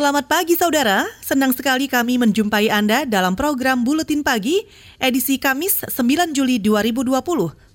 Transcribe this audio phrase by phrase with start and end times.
[0.00, 4.64] Selamat pagi saudara, senang sekali kami menjumpai Anda dalam program Buletin Pagi
[4.96, 7.20] edisi Kamis 9 Juli 2020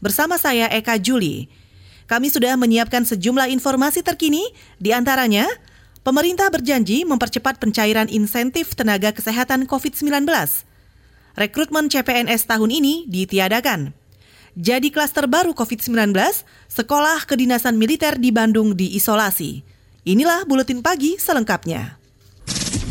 [0.01, 1.45] bersama saya Eka Juli.
[2.09, 4.41] Kami sudah menyiapkan sejumlah informasi terkini,
[4.81, 5.45] di antaranya
[6.01, 10.25] pemerintah berjanji mempercepat pencairan insentif tenaga kesehatan COVID-19.
[11.37, 13.93] Rekrutmen CPNS tahun ini ditiadakan.
[14.57, 16.09] Jadi klaster baru COVID-19,
[16.73, 19.61] sekolah kedinasan militer di Bandung diisolasi.
[20.09, 22.04] Inilah Buletin Pagi selengkapnya.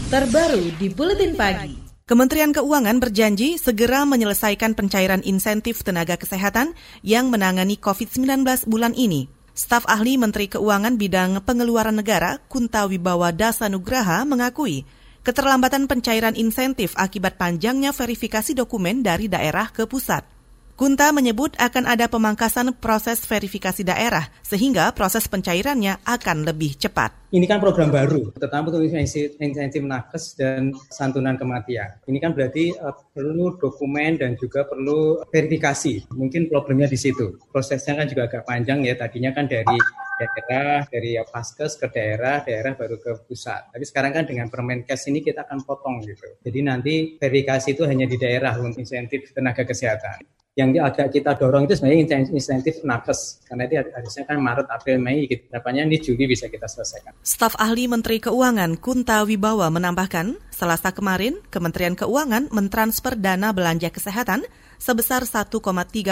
[0.04, 1.80] Terbaru di Buletin Pagi.
[2.04, 9.32] Kementerian Keuangan berjanji segera menyelesaikan pencairan insentif tenaga kesehatan yang menangani COVID-19 bulan ini.
[9.56, 14.84] Staf ahli Menteri Keuangan bidang pengeluaran negara Kunta Wibawa Dasanugraha mengakui
[15.24, 20.28] keterlambatan pencairan insentif akibat panjangnya verifikasi dokumen dari daerah ke pusat.
[20.76, 27.23] Kunta menyebut akan ada pemangkasan proses verifikasi daerah sehingga proses pencairannya akan lebih cepat.
[27.34, 31.90] Ini kan program baru, terutama untuk insentif nakes dan santunan kematian.
[32.06, 36.14] Ini kan berarti uh, perlu dokumen dan juga perlu verifikasi.
[36.14, 37.34] Mungkin problemnya di situ.
[37.50, 38.94] Prosesnya kan juga agak panjang ya.
[38.94, 39.66] Tadinya kan dari
[40.14, 43.66] daerah, dari paskes ke daerah, daerah baru ke pusat.
[43.74, 46.38] Tapi sekarang kan dengan Permenkes ini kita akan potong gitu.
[46.38, 50.22] Jadi nanti verifikasi itu hanya di daerah untuk insentif tenaga kesehatan
[50.54, 55.26] yang agak kita dorong itu sebenarnya insentif nakes karena itu harusnya kan Maret, April, Mei
[55.50, 57.10] harapannya ini Juli bisa kita selesaikan.
[57.24, 64.44] Staf ahli Menteri Keuangan Kunta Wibawa menambahkan, Selasa kemarin Kementerian Keuangan mentransfer dana belanja kesehatan
[64.76, 65.48] sebesar 1,3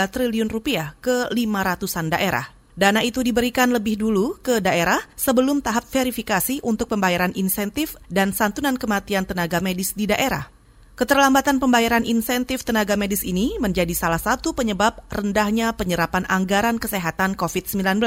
[0.09, 2.49] triliun rupiah ke 500-an daerah.
[2.73, 8.81] Dana itu diberikan lebih dulu ke daerah sebelum tahap verifikasi untuk pembayaran insentif dan santunan
[8.81, 10.49] kematian tenaga medis di daerah.
[10.97, 18.01] Keterlambatan pembayaran insentif tenaga medis ini menjadi salah satu penyebab rendahnya penyerapan anggaran kesehatan COVID-19.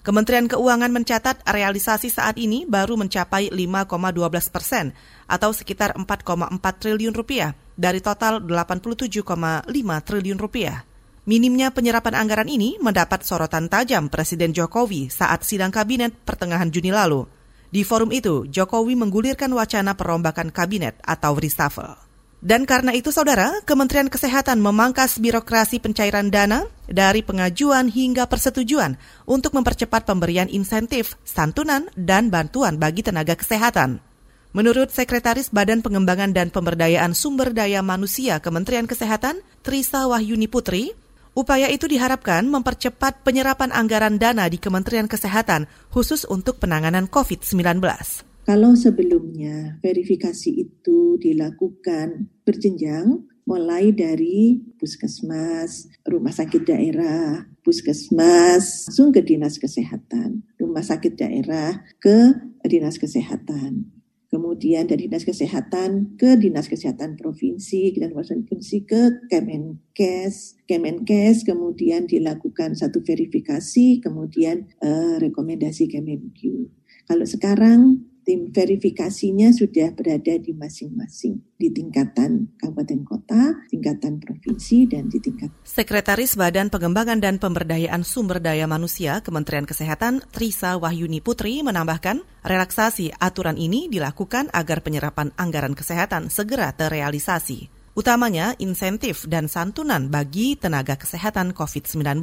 [0.00, 4.96] Kementerian Keuangan mencatat realisasi saat ini baru mencapai 5,12 persen
[5.28, 9.68] atau sekitar 4,4 triliun rupiah dari total 87,5
[10.00, 10.88] triliun rupiah.
[11.28, 17.28] Minimnya penyerapan anggaran ini mendapat sorotan tajam Presiden Jokowi saat sidang kabinet pertengahan Juni lalu.
[17.68, 22.09] Di forum itu, Jokowi menggulirkan wacana perombakan kabinet atau reshuffle.
[22.40, 28.96] Dan karena itu, saudara, Kementerian Kesehatan memangkas birokrasi pencairan dana dari pengajuan hingga persetujuan
[29.28, 34.00] untuk mempercepat pemberian insentif, santunan, dan bantuan bagi tenaga kesehatan.
[34.56, 40.96] Menurut Sekretaris Badan Pengembangan dan Pemberdayaan Sumber Daya Manusia Kementerian Kesehatan, Trisa Wahyuni Putri,
[41.30, 47.78] Upaya itu diharapkan mempercepat penyerapan anggaran dana di Kementerian Kesehatan khusus untuk penanganan COVID-19.
[48.50, 59.22] Kalau sebelumnya verifikasi itu dilakukan berjenjang, mulai dari puskesmas, rumah sakit daerah, puskesmas, langsung ke
[59.22, 62.34] dinas kesehatan, rumah sakit daerah ke
[62.66, 63.86] dinas kesehatan
[64.30, 72.78] kemudian dari dinas kesehatan ke dinas kesehatan provinsi dan provinsi ke Kemenkes, Kemenkes kemudian dilakukan
[72.78, 76.70] satu verifikasi, kemudian uh, rekomendasi Kemenkyu.
[77.10, 85.10] Kalau sekarang tim verifikasinya sudah berada di masing-masing di tingkatan kabupaten kota, tingkatan provinsi dan
[85.10, 91.58] di tingkat Sekretaris Badan Pengembangan dan Pemberdayaan Sumber Daya Manusia Kementerian Kesehatan Trisa Wahyuni Putri
[91.66, 97.66] menambahkan, relaksasi aturan ini dilakukan agar penyerapan anggaran kesehatan segera terrealisasi,
[97.98, 102.22] utamanya insentif dan santunan bagi tenaga kesehatan COVID-19.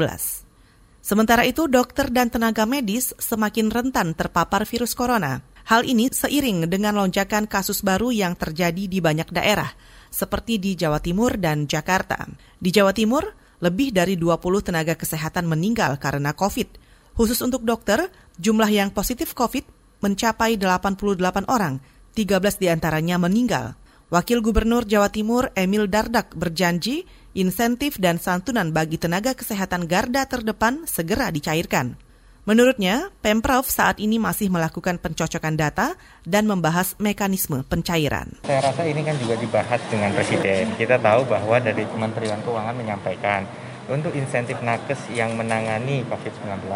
[1.04, 5.57] Sementara itu, dokter dan tenaga medis semakin rentan terpapar virus corona.
[5.68, 9.68] Hal ini seiring dengan lonjakan kasus baru yang terjadi di banyak daerah,
[10.08, 12.24] seperti di Jawa Timur dan Jakarta.
[12.56, 16.80] Di Jawa Timur, lebih dari 20 tenaga kesehatan meninggal karena COVID.
[17.20, 18.08] Khusus untuk dokter,
[18.40, 19.68] jumlah yang positif COVID
[20.00, 21.84] mencapai 88 orang,
[22.16, 23.76] 13 di antaranya meninggal.
[24.08, 27.04] Wakil Gubernur Jawa Timur Emil Dardak berjanji
[27.36, 32.07] insentif dan santunan bagi tenaga kesehatan garda terdepan segera dicairkan.
[32.48, 38.40] Menurutnya, Pemprov saat ini masih melakukan pencocokan data dan membahas mekanisme pencairan.
[38.48, 40.72] Saya rasa ini kan juga dibahas dengan Presiden.
[40.80, 43.44] Kita tahu bahwa dari Kementerian Keuangan menyampaikan
[43.92, 46.72] untuk insentif nakes yang menangani COVID-19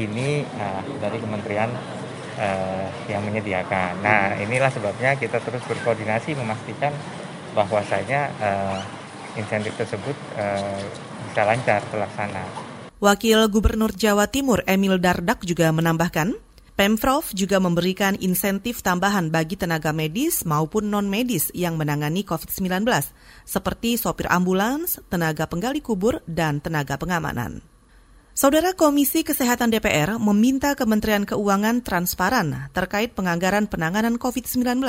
[0.00, 1.68] ini uh, dari Kementerian
[2.40, 4.00] uh, yang menyediakan.
[4.00, 6.96] Nah, inilah sebabnya kita terus berkoordinasi memastikan
[7.52, 8.80] bahwasanya uh,
[9.36, 10.80] insentif tersebut uh,
[11.28, 12.65] bisa lancar terlaksana.
[12.96, 16.32] Wakil Gubernur Jawa Timur Emil Dardak juga menambahkan,
[16.80, 22.88] Pemprov juga memberikan insentif tambahan bagi tenaga medis maupun non-medis yang menangani COVID-19,
[23.44, 27.60] seperti sopir ambulans, tenaga penggali kubur, dan tenaga pengamanan.
[28.32, 34.84] Saudara Komisi Kesehatan DPR meminta Kementerian Keuangan transparan terkait penganggaran penanganan COVID-19.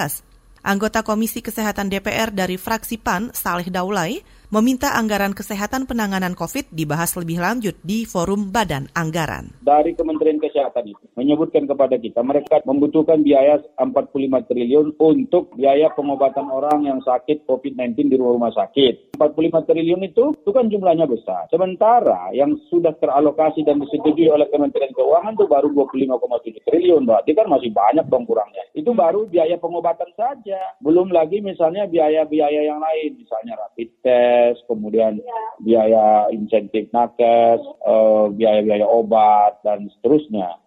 [0.63, 7.11] Anggota Komisi Kesehatan DPR dari fraksi PAN, Saleh Daulay, meminta anggaran kesehatan penanganan COVID dibahas
[7.19, 9.51] lebih lanjut di Forum Badan Anggaran.
[9.59, 16.47] Dari Kementerian Kesehatan itu menyebutkan kepada kita mereka membutuhkan biaya 45 triliun untuk biaya pengobatan
[16.47, 19.19] orang yang sakit COVID-19 di rumah sakit.
[19.19, 21.51] 45 triliun itu itu kan jumlahnya besar.
[21.51, 27.51] Sementara yang sudah teralokasi dan disetujui oleh Kementerian Keuangan itu baru 25,7 triliun, berarti kan
[27.51, 28.63] masih banyak dong kurangnya.
[28.71, 30.79] Itu baru biaya pengobatan saja.
[30.79, 35.17] Belum lagi misalnya biaya-biaya yang lain, misalnya rapid test, nakes, kemudian
[35.61, 40.61] biaya insentif nakes, eh, biaya-biaya obat, dan seterusnya.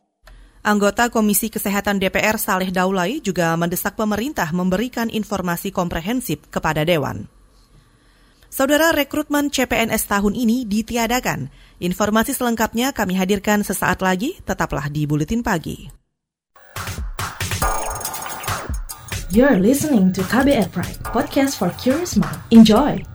[0.61, 7.33] Anggota Komisi Kesehatan DPR Saleh Daulay juga mendesak pemerintah memberikan informasi komprehensif kepada Dewan.
[8.51, 11.49] Saudara rekrutmen CPNS tahun ini ditiadakan.
[11.81, 15.89] Informasi selengkapnya kami hadirkan sesaat lagi, tetaplah di Buletin Pagi.
[19.31, 22.43] You're listening to KBR Pride, podcast for curious mind.
[22.51, 23.10] Enjoy!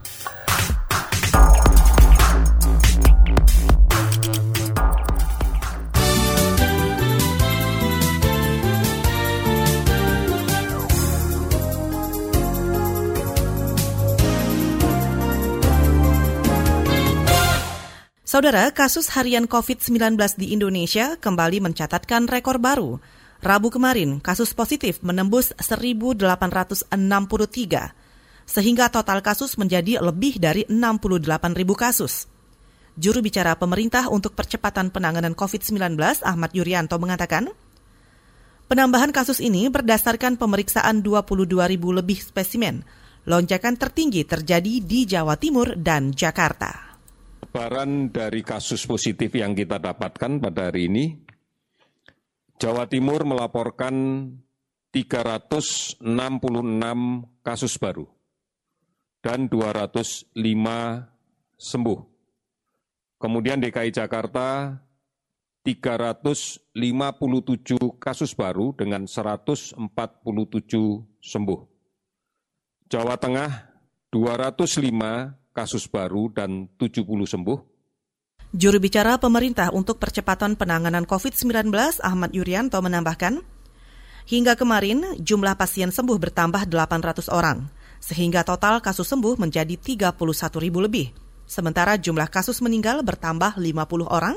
[18.36, 23.00] Saudara, kasus harian COVID-19 di Indonesia kembali mencatatkan rekor baru.
[23.40, 26.20] Rabu kemarin, kasus positif menembus 1.863,
[28.44, 32.28] sehingga total kasus menjadi lebih dari 68 ribu kasus.
[33.00, 37.48] Juru bicara pemerintah untuk percepatan penanganan COVID-19, Ahmad Yuryanto, mengatakan,
[38.68, 42.84] penambahan kasus ini berdasarkan pemeriksaan 22 ribu lebih spesimen.
[43.24, 46.85] Lonjakan tertinggi terjadi di Jawa Timur dan Jakarta.
[47.56, 51.16] Sebaran dari kasus positif yang kita dapatkan pada hari ini,
[52.60, 54.28] Jawa Timur melaporkan
[54.92, 56.04] 366
[57.40, 58.04] kasus baru
[59.24, 60.36] dan 205
[61.56, 62.00] sembuh.
[63.24, 64.76] Kemudian DKI Jakarta
[65.64, 66.76] 357
[67.96, 69.80] kasus baru dengan 147
[71.24, 71.60] sembuh.
[72.92, 73.50] Jawa Tengah
[74.12, 77.58] 205 kasus baru dan 70 sembuh.
[78.52, 81.72] Juru bicara pemerintah untuk percepatan penanganan COVID-19
[82.04, 83.40] Ahmad Yuryanto menambahkan,
[84.28, 90.12] hingga kemarin jumlah pasien sembuh bertambah 800 orang, sehingga total kasus sembuh menjadi 31
[90.60, 91.10] ribu lebih.
[91.46, 94.34] Sementara jumlah kasus meninggal bertambah 50 orang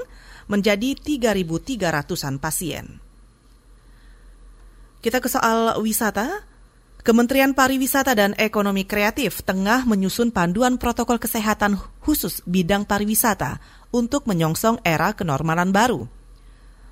[0.50, 3.02] menjadi 3.300-an pasien.
[5.00, 6.49] Kita ke soal wisata.
[7.10, 11.74] Kementerian Pariwisata dan Ekonomi Kreatif tengah menyusun panduan protokol kesehatan
[12.06, 13.58] khusus bidang pariwisata
[13.90, 16.06] untuk menyongsong era kenormalan baru.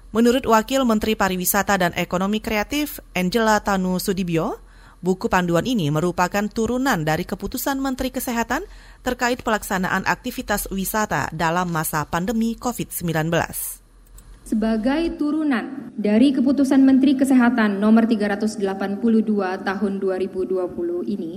[0.10, 4.58] Menurut Wakil Menteri Pariwisata dan Ekonomi Kreatif Angela Tanu Sudibyo,
[5.06, 8.66] buku panduan ini merupakan turunan dari keputusan Menteri Kesehatan
[9.06, 13.86] terkait pelaksanaan aktivitas wisata dalam masa pandemi COVID-19
[14.48, 18.64] sebagai turunan dari keputusan Menteri Kesehatan nomor 382
[19.68, 20.56] tahun 2020
[21.04, 21.34] ini,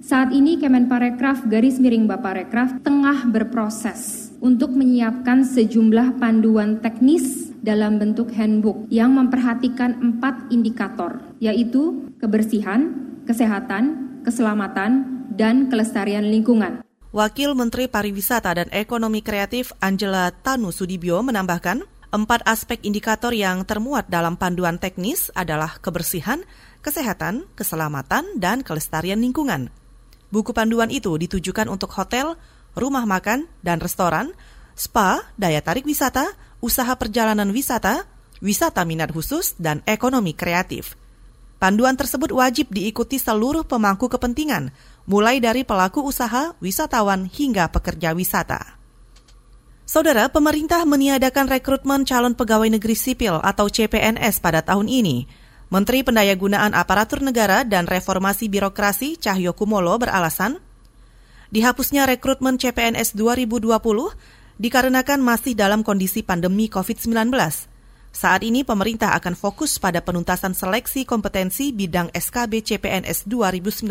[0.00, 8.32] saat ini Kemenparekraf garis miring Baparekraf tengah berproses untuk menyiapkan sejumlah panduan teknis dalam bentuk
[8.32, 12.96] handbook yang memperhatikan empat indikator, yaitu kebersihan,
[13.28, 15.04] kesehatan, keselamatan,
[15.36, 16.80] dan kelestarian lingkungan.
[17.16, 24.06] Wakil Menteri Pariwisata dan Ekonomi Kreatif Angela Tanu Sudibyo menambahkan, Empat aspek indikator yang termuat
[24.06, 26.46] dalam panduan teknis adalah kebersihan,
[26.78, 29.74] kesehatan, keselamatan, dan kelestarian lingkungan.
[30.30, 32.38] Buku panduan itu ditujukan untuk hotel,
[32.78, 34.30] rumah makan, dan restoran,
[34.78, 36.30] spa, daya tarik wisata,
[36.62, 38.06] usaha perjalanan wisata,
[38.38, 40.94] wisata minat khusus, dan ekonomi kreatif.
[41.58, 44.70] Panduan tersebut wajib diikuti seluruh pemangku kepentingan,
[45.10, 48.75] mulai dari pelaku usaha, wisatawan, hingga pekerja wisata.
[49.96, 55.24] Saudara, pemerintah meniadakan rekrutmen calon pegawai negeri sipil atau CPNS pada tahun ini.
[55.72, 60.60] Menteri Pendayagunaan Aparatur Negara dan Reformasi Birokrasi Cahyo Kumolo beralasan,
[61.48, 63.72] dihapusnya rekrutmen CPNS 2020
[64.60, 67.32] dikarenakan masih dalam kondisi pandemi COVID-19.
[68.12, 73.88] Saat ini pemerintah akan fokus pada penuntasan seleksi kompetensi bidang SKB CPNS 2019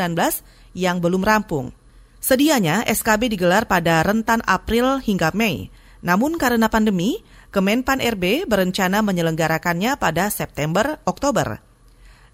[0.78, 1.74] yang belum rampung.
[2.22, 5.74] Sedianya SKB digelar pada rentan April hingga Mei.
[6.06, 11.64] Namun karena pandemi, Kemenpan RB berencana menyelenggarakannya pada September-Oktober.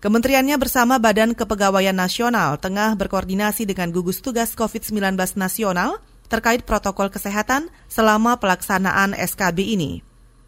[0.01, 7.69] Kementeriannya bersama Badan Kepegawaian Nasional tengah berkoordinasi dengan gugus tugas COVID-19 nasional terkait protokol kesehatan
[7.85, 10.01] selama pelaksanaan SKB ini.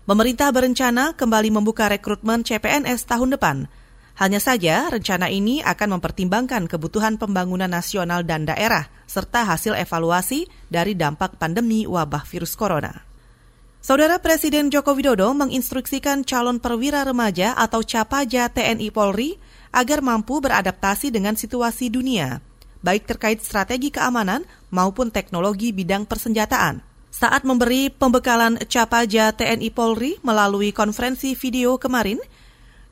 [0.09, 3.69] Pemerintah berencana kembali membuka rekrutmen CPNS tahun depan.
[4.17, 10.97] Hanya saja, rencana ini akan mempertimbangkan kebutuhan pembangunan nasional dan daerah, serta hasil evaluasi dari
[10.97, 13.12] dampak pandemi wabah virus corona.
[13.83, 19.35] Saudara Presiden Joko Widodo menginstruksikan calon perwira remaja atau Capaja TNI Polri
[19.75, 22.39] agar mampu beradaptasi dengan situasi dunia,
[22.79, 26.79] baik terkait strategi keamanan maupun teknologi bidang persenjataan.
[27.11, 32.23] Saat memberi pembekalan Capaja TNI Polri melalui konferensi video kemarin,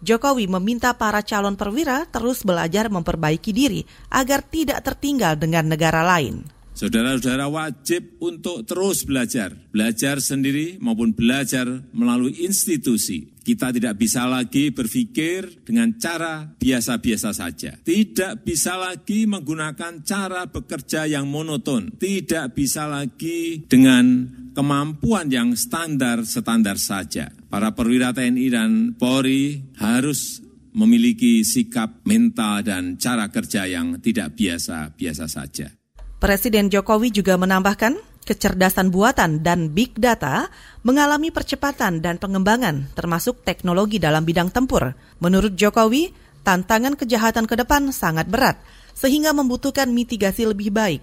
[0.03, 6.43] Jokowi meminta para calon perwira terus belajar memperbaiki diri agar tidak tertinggal dengan negara lain.
[6.81, 13.37] Saudara-saudara wajib untuk terus belajar, belajar sendiri maupun belajar melalui institusi.
[13.45, 17.77] Kita tidak bisa lagi berpikir dengan cara biasa-biasa saja.
[17.85, 21.93] Tidak bisa lagi menggunakan cara bekerja yang monoton.
[22.01, 24.25] Tidak bisa lagi dengan
[24.57, 27.29] kemampuan yang standar-standar saja.
[27.45, 30.41] Para perwira TNI dan Polri harus
[30.73, 35.80] memiliki sikap mental dan cara kerja yang tidak biasa-biasa saja.
[36.21, 37.97] Presiden Jokowi juga menambahkan,
[38.29, 40.53] kecerdasan buatan dan big data
[40.85, 44.93] mengalami percepatan dan pengembangan, termasuk teknologi dalam bidang tempur.
[45.17, 46.13] Menurut Jokowi,
[46.45, 48.61] tantangan kejahatan ke depan sangat berat,
[48.93, 51.01] sehingga membutuhkan mitigasi lebih baik.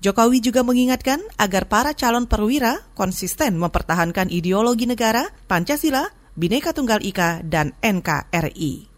[0.00, 6.08] Jokowi juga mengingatkan agar para calon perwira konsisten mempertahankan ideologi negara, Pancasila,
[6.40, 8.88] Bhinneka Tunggal Ika, dan NKRI.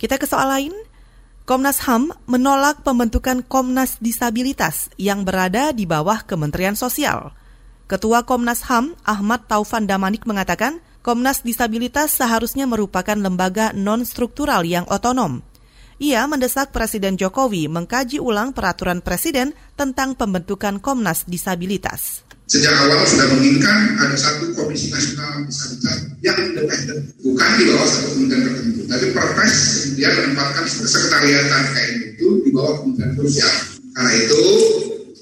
[0.00, 0.72] Kita ke soal lain,
[1.50, 7.34] Komnas HAM menolak pembentukan Komnas Disabilitas yang berada di bawah Kementerian Sosial.
[7.90, 15.42] Ketua Komnas HAM, Ahmad Taufan Damanik mengatakan, Komnas Disabilitas seharusnya merupakan lembaga non-struktural yang otonom.
[15.98, 23.30] Ia mendesak Presiden Jokowi mengkaji ulang peraturan Presiden tentang pembentukan Komnas Disabilitas sejak awal sudah
[23.30, 28.82] menginginkan ada satu komisi nasional disabilitas yang independen, bukan di bawah satu kementerian tertentu.
[28.90, 29.54] Tapi Perpres
[29.86, 33.54] kemudian menempatkan sekretariatan KN itu di bawah Kementerian Sosial.
[33.94, 34.42] Karena itu,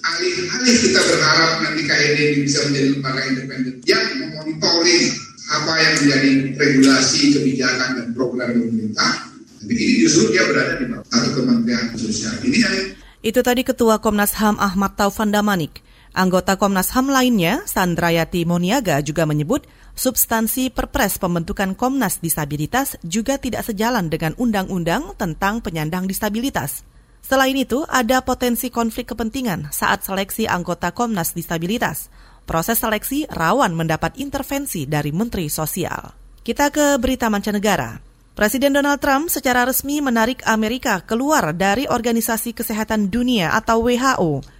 [0.00, 5.04] alih-alih kita berharap nanti KN ini bisa menjadi lembaga independen yang memonitoring
[5.49, 9.28] apa yang menjadi regulasi, kebijakan, dan program pemerintah,
[9.61, 12.32] tapi ini justru dia berada di bawah satu Kementerian Sosial.
[12.40, 12.76] Ini yang
[13.18, 15.85] itu tadi Ketua Komnas HAM Ahmad Taufan Damanik.
[16.18, 23.62] Anggota Komnas HAM lainnya, Sandrayati Moniaga juga menyebut substansi perpres pembentukan Komnas Disabilitas juga tidak
[23.62, 26.82] sejalan dengan undang-undang tentang penyandang disabilitas.
[27.22, 32.10] Selain itu, ada potensi konflik kepentingan saat seleksi anggota Komnas Disabilitas.
[32.50, 36.18] Proses seleksi rawan mendapat intervensi dari Menteri Sosial.
[36.42, 37.94] Kita ke berita mancanegara.
[38.34, 44.58] Presiden Donald Trump secara resmi menarik Amerika keluar dari Organisasi Kesehatan Dunia atau WHO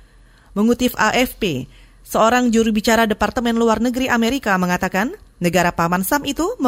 [0.59, 1.71] Mengutip AFP,
[2.03, 6.59] seorang juru bicara Departemen Luar Negeri Amerika mengatakan negara Paman Sam itu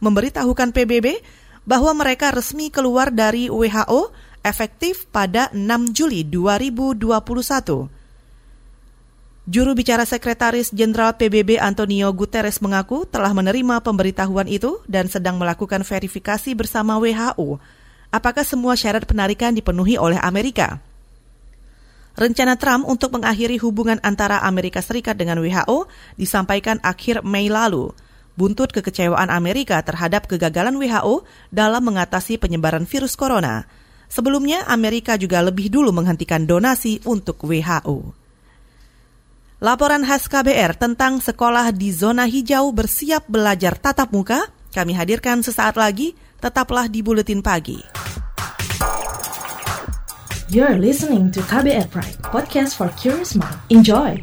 [0.00, 1.20] memberitahukan PBB
[1.68, 4.08] bahwa mereka resmi keluar dari WHO
[4.40, 7.92] efektif pada 6 Juli 2021.
[9.52, 15.84] Juru bicara Sekretaris Jenderal PBB Antonio Guterres mengaku telah menerima pemberitahuan itu dan sedang melakukan
[15.84, 17.60] verifikasi bersama WHO.
[18.08, 20.80] Apakah semua syarat penarikan dipenuhi oleh Amerika?
[22.18, 25.86] Rencana Trump untuk mengakhiri hubungan antara Amerika Serikat dengan WHO
[26.18, 27.94] disampaikan akhir Mei lalu.
[28.34, 33.68] Buntut kekecewaan Amerika terhadap kegagalan WHO dalam mengatasi penyebaran virus corona.
[34.10, 38.16] Sebelumnya, Amerika juga lebih dulu menghentikan donasi untuk WHO.
[39.60, 45.74] Laporan khas KBR tentang sekolah di zona hijau bersiap belajar tatap muka kami hadirkan sesaat
[45.74, 46.14] lagi.
[46.40, 47.99] Tetaplah di Buletin Pagi.
[50.50, 53.54] You're listening to KBR Pride, podcast for curious mind.
[53.70, 54.18] Enjoy!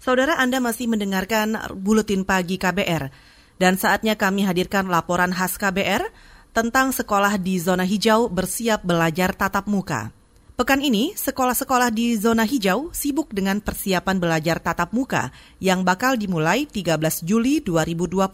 [0.00, 3.12] Saudara Anda masih mendengarkan Buletin Pagi KBR.
[3.60, 6.08] Dan saatnya kami hadirkan laporan khas KBR
[6.58, 10.10] tentang sekolah di zona hijau bersiap belajar tatap muka.
[10.58, 15.30] Pekan ini, sekolah-sekolah di zona hijau sibuk dengan persiapan belajar tatap muka
[15.62, 18.26] yang bakal dimulai 13 Juli 2020.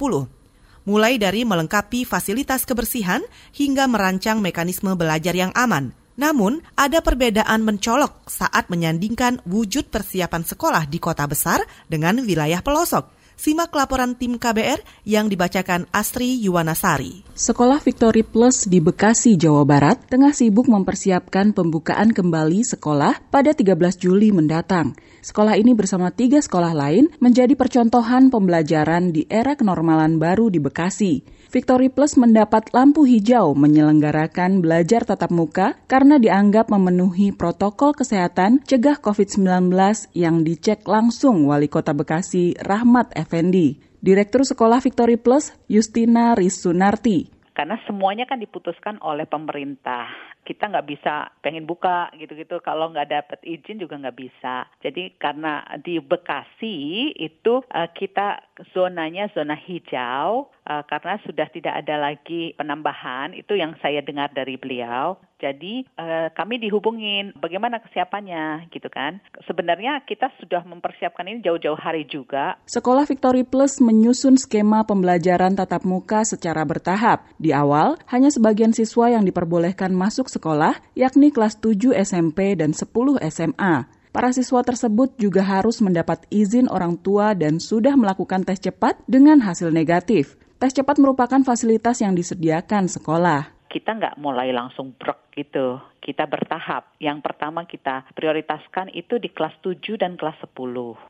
[0.88, 3.21] Mulai dari melengkapi fasilitas kebersihan
[3.52, 5.93] hingga merancang mekanisme belajar yang aman.
[6.16, 11.61] Namun, ada perbedaan mencolok saat menyandingkan wujud persiapan sekolah di kota besar
[11.93, 13.24] dengan wilayah pelosok.
[13.35, 17.26] Simak laporan tim KBR yang dibacakan Astri Yuwanasari.
[17.35, 23.75] Sekolah Victory Plus di Bekasi, Jawa Barat tengah sibuk mempersiapkan pembukaan kembali sekolah pada 13
[23.99, 24.95] Juli mendatang.
[25.19, 31.26] Sekolah ini bersama tiga sekolah lain menjadi percontohan pembelajaran di era kenormalan baru di Bekasi.
[31.54, 38.99] Victory Plus mendapat lampu hijau menyelenggarakan belajar tatap muka karena dianggap memenuhi protokol kesehatan cegah
[38.99, 39.70] COVID-19
[40.18, 43.78] yang dicek langsung Wali Kota Bekasi Rahmat Effendi.
[44.02, 47.30] Direktur Sekolah Victory Plus, Justina Risunarti.
[47.54, 50.11] Karena semuanya kan diputuskan oleh pemerintah.
[50.42, 54.66] Kita nggak bisa pengen buka gitu-gitu kalau nggak dapat izin juga nggak bisa.
[54.82, 61.99] Jadi karena di Bekasi itu uh, kita zonanya zona hijau uh, karena sudah tidak ada
[61.99, 65.18] lagi penambahan itu yang saya dengar dari beliau.
[65.42, 69.20] Jadi uh, kami dihubungin bagaimana kesiapannya gitu kan.
[69.44, 72.56] Sebenarnya kita sudah mempersiapkan ini jauh-jauh hari juga.
[72.64, 77.28] Sekolah Victory Plus menyusun skema pembelajaran tatap muka secara bertahap.
[77.37, 83.20] Di awal, hanya sebagian siswa yang diperbolehkan masuk sekolah, yakni kelas 7 SMP dan 10
[83.28, 83.94] SMA.
[84.14, 89.42] Para siswa tersebut juga harus mendapat izin orang tua dan sudah melakukan tes cepat dengan
[89.42, 90.38] hasil negatif.
[90.62, 95.83] Tes cepat merupakan fasilitas yang disediakan sekolah kita nggak mulai langsung brek gitu.
[95.99, 96.95] Kita bertahap.
[97.02, 100.54] Yang pertama kita prioritaskan itu di kelas 7 dan kelas 10.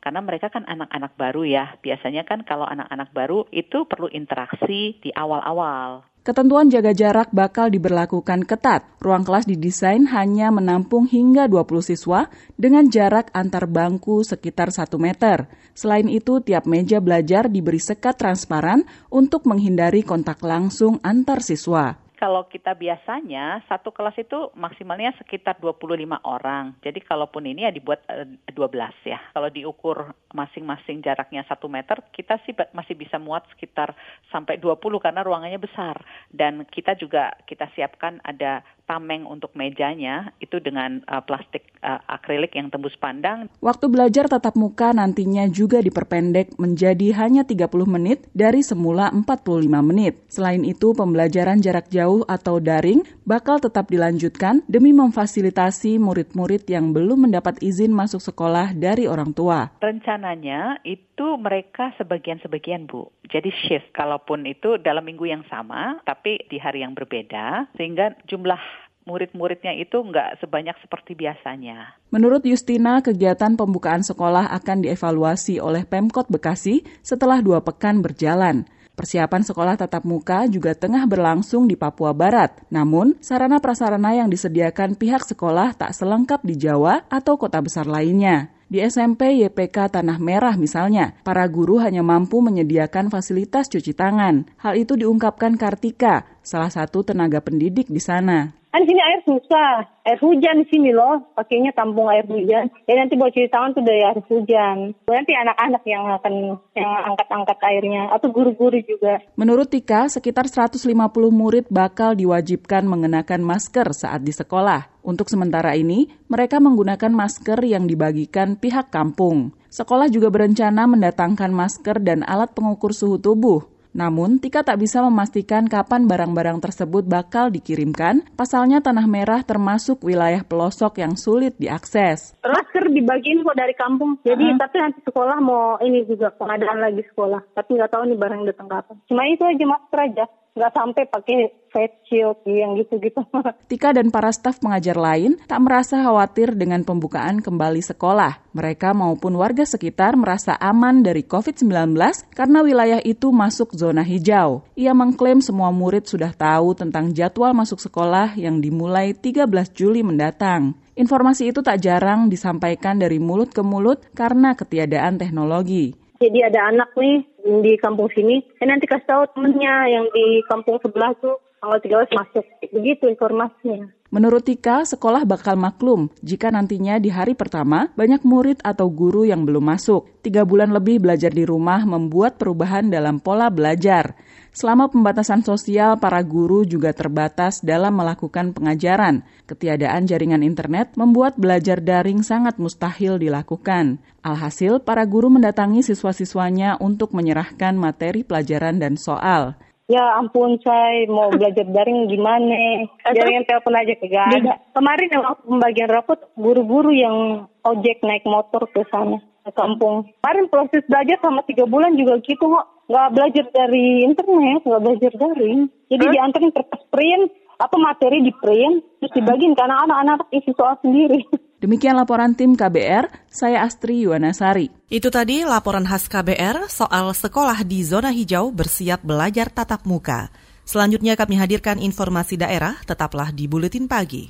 [0.01, 1.77] Karena mereka kan anak-anak baru ya.
[1.85, 6.09] Biasanya kan kalau anak-anak baru itu perlu interaksi di awal-awal.
[6.25, 8.81] Ketentuan jaga jarak bakal diberlakukan ketat.
[8.97, 15.45] Ruang kelas didesain hanya menampung hingga 20 siswa dengan jarak antar bangku sekitar 1 meter.
[15.77, 22.47] Selain itu, tiap meja belajar diberi sekat transparan untuk menghindari kontak langsung antar siswa kalau
[22.47, 26.75] kita biasanya satu kelas itu maksimalnya sekitar 25 orang.
[26.83, 29.19] Jadi kalaupun ini ya dibuat 12 eh, ya.
[29.31, 33.95] Kalau diukur masing-masing jaraknya satu meter, kita sih masih bisa muat sekitar
[34.29, 35.99] sampai 20 karena ruangannya besar.
[36.31, 42.53] Dan kita juga kita siapkan ada tameng untuk mejanya itu dengan uh, plastik uh, akrilik
[42.53, 43.49] yang tembus pandang.
[43.59, 50.21] Waktu belajar tatap muka nantinya juga diperpendek menjadi hanya 30 menit dari semula 45 menit.
[50.29, 57.25] Selain itu, pembelajaran jarak jauh atau daring bakal tetap dilanjutkan demi memfasilitasi murid-murid yang belum
[57.25, 59.73] mendapat izin masuk sekolah dari orang tua.
[59.81, 63.09] Rencananya itu mereka sebagian-sebagian, Bu.
[63.33, 68.61] Jadi shift, kalaupun itu dalam minggu yang sama, tapi di hari yang berbeda, sehingga jumlah
[69.05, 71.93] murid-muridnya itu nggak sebanyak seperti biasanya.
[72.09, 78.65] Menurut Justina, kegiatan pembukaan sekolah akan dievaluasi oleh Pemkot Bekasi setelah dua pekan berjalan.
[78.95, 82.63] Persiapan sekolah tatap muka juga tengah berlangsung di Papua Barat.
[82.71, 88.55] Namun, sarana prasarana yang disediakan pihak sekolah tak selengkap di Jawa atau kota besar lainnya.
[88.65, 94.49] Di SMP YPK Tanah Merah misalnya, para guru hanya mampu menyediakan fasilitas cuci tangan.
[94.57, 98.57] Hal itu diungkapkan Kartika, salah satu tenaga pendidik di sana.
[98.75, 102.67] Kan sini air susah, air hujan di sini loh, pakainya tampung air hujan.
[102.83, 104.91] Ya nanti buat cuci tangan tuh dari air hujan.
[105.07, 109.23] Nanti anak-anak yang akan yang angkat-angkat airnya atau guru-guru juga.
[109.39, 110.91] Menurut Tika, sekitar 150
[111.31, 114.91] murid bakal diwajibkan mengenakan masker saat di sekolah.
[115.07, 119.55] Untuk sementara ini, mereka menggunakan masker yang dibagikan pihak kampung.
[119.71, 125.71] Sekolah juga berencana mendatangkan masker dan alat pengukur suhu tubuh namun, Tika tak bisa memastikan
[125.71, 132.35] kapan barang-barang tersebut bakal dikirimkan, pasalnya Tanah Merah termasuk wilayah pelosok yang sulit diakses.
[132.43, 134.59] Masker dibagiin kok dari kampung, jadi uh-huh.
[134.59, 138.67] tapi nanti sekolah mau ini juga pengadaan lagi sekolah, tapi nggak tahu nih barang datang
[138.67, 138.95] kapan.
[139.07, 140.25] Cuma itu aja masker aja
[140.55, 141.37] nggak sampai pakai
[141.67, 143.19] face shield yang gitu-gitu.
[143.69, 148.55] Tika dan para staf pengajar lain tak merasa khawatir dengan pembukaan kembali sekolah.
[148.55, 151.99] Mereka maupun warga sekitar merasa aman dari COVID-19
[152.31, 154.63] karena wilayah itu masuk zona hijau.
[154.79, 160.79] Ia mengklaim semua murid sudah tahu tentang jadwal masuk sekolah yang dimulai 13 Juli mendatang.
[160.95, 165.91] Informasi itu tak jarang disampaikan dari mulut ke mulut karena ketiadaan teknologi.
[166.15, 170.81] Jadi ada anak nih di kampung sini, eh nanti kasih tahu temennya yang di kampung
[170.81, 171.77] sebelah tuh tanggal
[172.09, 172.45] 13 masuk.
[172.73, 173.85] Begitu informasinya.
[174.13, 179.49] Menurut Tika, sekolah bakal maklum jika nantinya di hari pertama banyak murid atau guru yang
[179.49, 180.21] belum masuk.
[180.21, 184.13] Tiga bulan lebih belajar di rumah membuat perubahan dalam pola belajar.
[184.55, 189.25] Selama pembatasan sosial, para guru juga terbatas dalam melakukan pengajaran.
[189.49, 193.99] Ketiadaan jaringan internet membuat belajar daring sangat mustahil dilakukan.
[194.23, 199.59] Alhasil, para guru mendatangi siswa-siswanya untuk menyerahkan materi pelajaran dan soal.
[199.85, 202.89] Ya ampun saya mau belajar daring gimana?
[203.05, 204.53] Jaringan telepon aja kagak ada.
[204.73, 210.09] Kemarin yang waktu pembagian rapot guru-guru yang ojek naik motor ke sana ke kampung.
[210.25, 212.65] Kemarin proses belajar sama tiga bulan juga gitu kok.
[212.89, 215.69] Nggak belajar dari internet, nggak belajar daring.
[215.93, 216.13] Jadi huh?
[216.17, 217.29] diantarin kertas print,
[217.61, 221.21] apa materi di print, terus dibagiin ke anak-anak isi soal sendiri.
[221.65, 224.69] Demikian laporan tim KBR, saya Astri Yuwanasari.
[224.85, 230.29] Itu tadi laporan khas KBR soal sekolah di zona hijau bersiap belajar tatap muka.
[230.61, 234.29] Selanjutnya kami hadirkan informasi daerah, tetaplah di Buletin Pagi.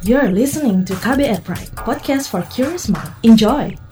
[0.00, 3.12] You're listening to KBR Pride, podcast for curious mind.
[3.28, 3.85] Enjoy!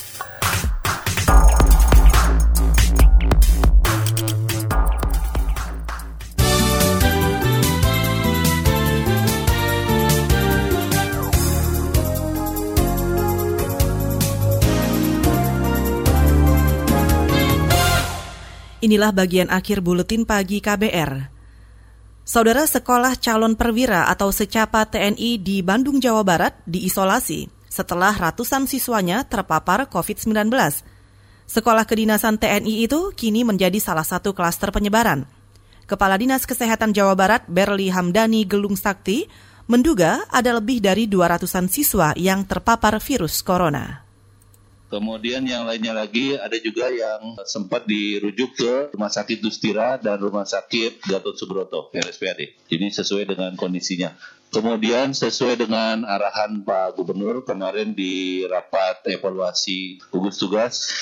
[18.84, 21.32] Inilah bagian akhir buletin pagi KBR.
[22.20, 29.24] Saudara sekolah calon perwira atau secapa TNI di Bandung, Jawa Barat diisolasi setelah ratusan siswanya
[29.24, 30.52] terpapar COVID-19.
[31.48, 35.24] Sekolah kedinasan TNI itu kini menjadi salah satu klaster penyebaran.
[35.88, 39.24] Kepala Dinas Kesehatan Jawa Barat Berli Hamdani Gelung Sakti
[39.64, 44.03] menduga ada lebih dari 200-an siswa yang terpapar virus corona.
[44.92, 50.44] Kemudian yang lainnya lagi ada juga yang sempat dirujuk ke Rumah Sakit Dustira dan Rumah
[50.44, 52.70] Sakit Gatot Subroto, RSPAD.
[52.70, 54.12] Ini sesuai dengan kondisinya.
[54.54, 60.94] Kemudian sesuai dengan arahan Pak Gubernur kemarin di rapat evaluasi gugus tugas,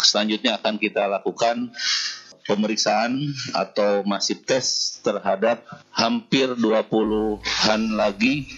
[0.00, 1.76] selanjutnya akan kita lakukan
[2.48, 3.20] pemeriksaan
[3.52, 5.60] atau masih tes terhadap
[5.92, 8.48] hampir 20-an lagi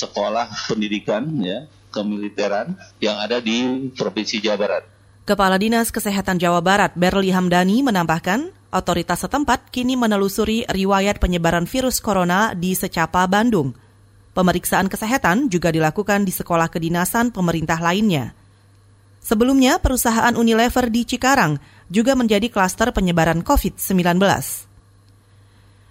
[0.00, 4.82] sekolah pendidikan ya kemiliteran yang ada di Provinsi Jawa Barat.
[5.24, 12.02] Kepala Dinas Kesehatan Jawa Barat Berli Hamdani menambahkan, otoritas setempat kini menelusuri riwayat penyebaran virus
[12.02, 13.72] corona di Secapa, Bandung.
[14.34, 18.34] Pemeriksaan kesehatan juga dilakukan di sekolah kedinasan pemerintah lainnya.
[19.24, 21.56] Sebelumnya, perusahaan Unilever di Cikarang
[21.88, 24.20] juga menjadi klaster penyebaran COVID-19.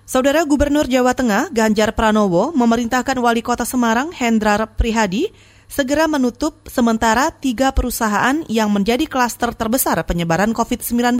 [0.04, 5.32] Saudara Gubernur Jawa Tengah Ganjar Pranowo memerintahkan Wali Kota Semarang Hendrar Prihadi
[5.74, 11.18] segera menutup sementara tiga perusahaan yang menjadi klaster terbesar penyebaran COVID-19.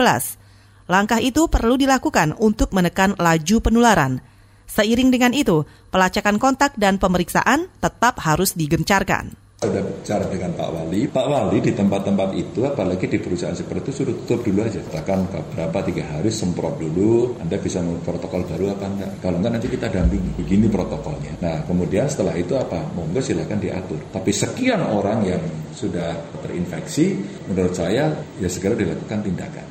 [0.86, 4.22] Langkah itu perlu dilakukan untuk menekan laju penularan.
[4.70, 11.02] Seiring dengan itu, pelacakan kontak dan pemeriksaan tetap harus digencarkan sudah bicara dengan Pak Wali.
[11.08, 14.84] Pak Wali di tempat-tempat itu, apalagi di perusahaan seperti itu, sudah tutup dulu aja.
[14.84, 19.12] Katakan beberapa tiga hari semprot dulu, Anda bisa protokol baru apa enggak.
[19.24, 21.34] Kalau enggak nanti kita dampingi, begini protokolnya.
[21.40, 22.84] Nah kemudian setelah itu apa?
[22.94, 24.00] Monggo silahkan diatur.
[24.12, 27.18] Tapi sekian orang yang sudah terinfeksi,
[27.50, 29.66] menurut saya ya segera dilakukan tindakan.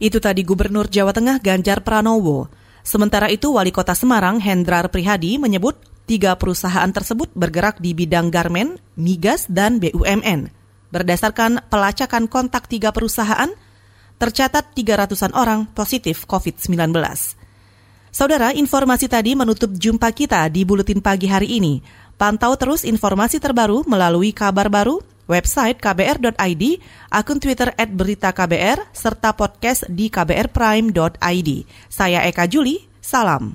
[0.00, 2.48] Itu tadi Gubernur Jawa Tengah Ganjar Pranowo.
[2.80, 8.82] Sementara itu, Wali Kota Semarang Hendrar Prihadi menyebut Tiga perusahaan tersebut bergerak di bidang garmen,
[8.98, 10.50] migas, dan BUMN.
[10.90, 13.46] Berdasarkan pelacakan kontak tiga perusahaan,
[14.18, 16.90] tercatat 300-an orang positif COVID-19.
[18.10, 21.78] Saudara, informasi tadi menutup jumpa kita di Buletin Pagi hari ini.
[22.18, 24.98] Pantau terus informasi terbaru melalui kabar baru,
[25.30, 26.64] website kbr.id,
[27.06, 31.50] akun Twitter at berita KBR, serta podcast di kbrprime.id.
[31.86, 33.54] Saya Eka Juli, salam.